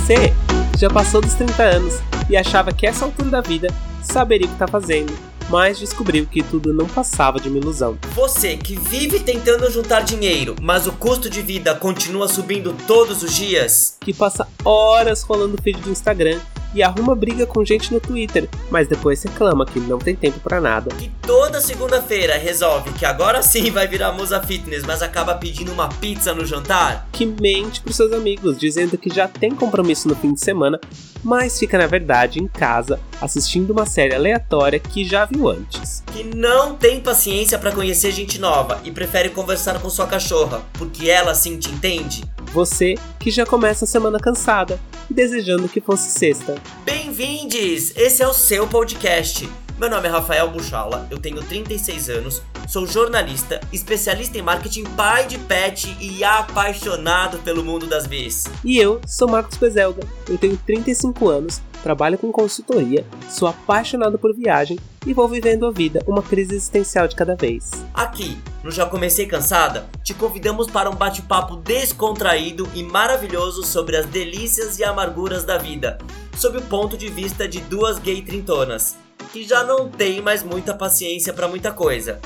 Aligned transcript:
você 0.00 0.32
já 0.78 0.88
passou 0.88 1.20
dos 1.20 1.34
30 1.34 1.62
anos 1.62 2.00
e 2.28 2.36
achava 2.36 2.72
que 2.72 2.86
essa 2.86 3.04
altura 3.04 3.30
da 3.30 3.40
vida 3.40 3.68
saberia 4.02 4.46
o 4.46 4.48
que 4.48 4.54
está 4.54 4.66
fazendo, 4.66 5.12
mas 5.48 5.78
descobriu 5.78 6.26
que 6.26 6.42
tudo 6.42 6.72
não 6.72 6.86
passava 6.86 7.38
de 7.38 7.48
uma 7.48 7.58
ilusão. 7.58 7.98
Você 8.14 8.56
que 8.56 8.76
vive 8.76 9.20
tentando 9.20 9.70
juntar 9.70 10.00
dinheiro, 10.00 10.56
mas 10.60 10.86
o 10.86 10.92
custo 10.92 11.28
de 11.28 11.42
vida 11.42 11.74
continua 11.74 12.28
subindo 12.28 12.74
todos 12.86 13.22
os 13.22 13.32
dias. 13.34 13.96
Que 14.00 14.14
passa 14.14 14.48
horas 14.64 15.22
rolando 15.22 15.60
feed 15.62 15.78
do 15.80 15.90
Instagram 15.90 16.40
e 16.74 16.82
arruma 16.82 17.14
briga 17.14 17.46
com 17.46 17.64
gente 17.64 17.92
no 17.92 18.00
Twitter, 18.00 18.48
mas 18.70 18.88
depois 18.88 19.22
reclama 19.22 19.66
que 19.66 19.80
não 19.80 19.98
tem 19.98 20.14
tempo 20.14 20.40
para 20.40 20.60
nada. 20.60 20.94
Que 20.94 21.10
toda 21.22 21.60
segunda-feira 21.60 22.36
resolve 22.36 22.92
que 22.92 23.04
agora 23.04 23.42
sim 23.42 23.70
vai 23.70 23.86
virar 23.86 24.12
musa 24.12 24.40
fitness, 24.42 24.84
mas 24.84 25.02
acaba 25.02 25.34
pedindo 25.34 25.72
uma 25.72 25.88
pizza 25.88 26.34
no 26.34 26.44
jantar. 26.44 27.08
Que 27.12 27.26
mente 27.26 27.80
pros 27.80 27.96
seus 27.96 28.12
amigos 28.12 28.58
dizendo 28.58 28.98
que 28.98 29.12
já 29.12 29.26
tem 29.26 29.54
compromisso 29.54 30.08
no 30.08 30.14
fim 30.14 30.32
de 30.32 30.40
semana, 30.40 30.80
mas 31.22 31.58
fica 31.58 31.78
na 31.78 31.86
verdade 31.86 32.40
em 32.40 32.46
casa 32.46 33.00
assistindo 33.20 33.70
uma 33.70 33.86
série 33.86 34.14
aleatória 34.14 34.78
que 34.78 35.04
já 35.04 35.24
viu 35.24 35.48
antes. 35.48 36.02
Que 36.12 36.24
não 36.24 36.74
tem 36.74 37.00
paciência 37.00 37.58
para 37.58 37.72
conhecer 37.72 38.10
gente 38.12 38.40
nova 38.40 38.80
e 38.84 38.90
prefere 38.90 39.28
conversar 39.30 39.80
com 39.80 39.90
sua 39.90 40.06
cachorra, 40.06 40.62
porque 40.74 41.10
ela 41.10 41.34
sim 41.34 41.58
te 41.58 41.70
entende. 41.70 42.24
Você 42.52 42.96
que 43.18 43.30
já 43.30 43.46
começa 43.46 43.84
a 43.84 43.88
semana 43.88 44.18
cansada 44.18 44.80
desejando 45.10 45.68
que 45.68 45.80
fosse 45.80 46.10
sexta. 46.18 46.54
Bem-vindes! 46.84 47.92
Esse 47.96 48.22
é 48.22 48.28
o 48.28 48.32
seu 48.32 48.66
podcast. 48.66 49.48
Meu 49.80 49.88
nome 49.88 50.08
é 50.08 50.10
Rafael 50.10 50.50
Buchala, 50.50 51.08
eu 51.10 51.18
tenho 51.18 51.42
36 51.42 52.10
anos, 52.10 52.42
sou 52.68 52.86
jornalista, 52.86 53.62
especialista 53.72 54.36
em 54.36 54.42
marketing, 54.42 54.84
pai 54.84 55.26
de 55.26 55.38
pet 55.38 55.96
e 55.98 56.22
apaixonado 56.22 57.38
pelo 57.38 57.64
mundo 57.64 57.86
das 57.86 58.06
Bs. 58.06 58.44
E 58.62 58.76
eu 58.76 59.00
sou 59.06 59.26
Marcos 59.26 59.56
Bezelga, 59.56 60.02
eu 60.28 60.36
tenho 60.36 60.54
35 60.54 61.30
anos, 61.30 61.62
trabalho 61.82 62.18
com 62.18 62.30
consultoria, 62.30 63.06
sou 63.30 63.48
apaixonado 63.48 64.18
por 64.18 64.36
viagem 64.36 64.78
e 65.06 65.14
vou 65.14 65.26
vivendo 65.26 65.64
a 65.64 65.70
vida 65.70 66.04
uma 66.06 66.22
crise 66.22 66.56
existencial 66.56 67.08
de 67.08 67.16
cada 67.16 67.34
vez. 67.34 67.70
Aqui, 67.94 68.36
no 68.62 68.70
Já 68.70 68.84
Comecei 68.84 69.24
Cansada, 69.24 69.88
te 70.04 70.12
convidamos 70.12 70.66
para 70.66 70.90
um 70.90 70.94
bate-papo 70.94 71.56
descontraído 71.56 72.68
e 72.74 72.82
maravilhoso 72.82 73.64
sobre 73.64 73.96
as 73.96 74.04
delícias 74.04 74.78
e 74.78 74.84
amarguras 74.84 75.42
da 75.42 75.56
vida, 75.56 75.96
sob 76.36 76.58
o 76.58 76.62
ponto 76.62 76.98
de 76.98 77.08
vista 77.08 77.48
de 77.48 77.60
duas 77.62 77.98
gay 77.98 78.20
trintonas, 78.20 78.94
que 79.32 79.46
já 79.46 79.64
não 79.64 79.88
tem 79.88 80.20
mais 80.20 80.42
muita 80.42 80.74
paciência 80.74 81.32
para 81.32 81.48
muita 81.48 81.72
coisa. 81.72 82.20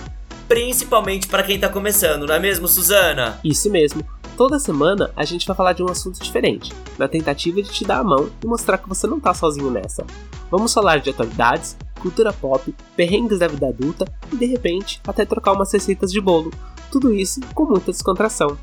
Principalmente 0.48 1.26
para 1.26 1.42
quem 1.42 1.58
tá 1.58 1.68
começando, 1.68 2.26
não 2.26 2.34
é 2.34 2.38
mesmo, 2.38 2.68
Suzana? 2.68 3.38
Isso 3.42 3.70
mesmo. 3.70 4.04
Toda 4.36 4.58
semana 4.58 5.10
a 5.16 5.24
gente 5.24 5.46
vai 5.46 5.56
falar 5.56 5.72
de 5.72 5.82
um 5.82 5.88
assunto 5.88 6.22
diferente, 6.22 6.72
na 6.98 7.06
tentativa 7.06 7.62
de 7.62 7.70
te 7.70 7.84
dar 7.84 7.98
a 7.98 8.04
mão 8.04 8.28
e 8.42 8.46
mostrar 8.46 8.78
que 8.78 8.88
você 8.88 9.06
não 9.06 9.20
tá 9.20 9.32
sozinho 9.32 9.70
nessa. 9.70 10.04
Vamos 10.50 10.74
falar 10.74 10.98
de 10.98 11.10
atualidades, 11.10 11.76
cultura 12.00 12.32
pop, 12.32 12.74
perrengues 12.96 13.38
da 13.38 13.48
vida 13.48 13.68
adulta 13.68 14.04
e 14.32 14.36
de 14.36 14.46
repente 14.46 15.00
até 15.06 15.24
trocar 15.24 15.52
umas 15.52 15.72
receitas 15.72 16.10
de 16.10 16.20
bolo. 16.20 16.52
Tudo 16.90 17.14
isso 17.14 17.40
com 17.54 17.64
muita 17.64 17.92
descontração. 17.92 18.58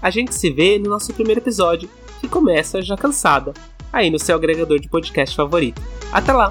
A 0.00 0.10
gente 0.10 0.34
se 0.34 0.50
vê 0.50 0.78
no 0.78 0.90
nosso 0.90 1.12
primeiro 1.14 1.40
episódio, 1.40 1.88
que 2.20 2.28
começa 2.28 2.82
já 2.82 2.96
cansada, 2.96 3.54
aí 3.92 4.10
no 4.10 4.18
seu 4.18 4.34
agregador 4.34 4.80
de 4.80 4.88
podcast 4.88 5.34
favorito. 5.36 5.80
Até 6.12 6.32
lá! 6.32 6.48